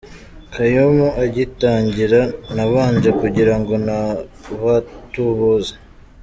[0.53, 2.21] Kaymu igitangira,
[2.55, 5.73] nabanje kugirango ni abatubuzi.